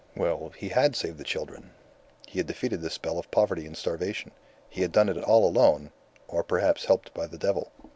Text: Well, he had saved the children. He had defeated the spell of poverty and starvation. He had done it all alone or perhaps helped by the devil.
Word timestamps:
Well, 0.15 0.51
he 0.57 0.69
had 0.69 0.95
saved 0.95 1.19
the 1.19 1.23
children. 1.23 1.69
He 2.25 2.39
had 2.39 2.47
defeated 2.47 2.81
the 2.81 2.89
spell 2.89 3.19
of 3.19 3.29
poverty 3.29 3.67
and 3.67 3.77
starvation. 3.77 4.31
He 4.67 4.81
had 4.81 4.91
done 4.91 5.09
it 5.09 5.17
all 5.19 5.47
alone 5.47 5.91
or 6.27 6.41
perhaps 6.43 6.85
helped 6.85 7.13
by 7.13 7.27
the 7.27 7.37
devil. 7.37 7.71